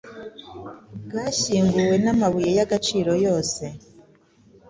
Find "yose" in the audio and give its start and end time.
3.25-3.63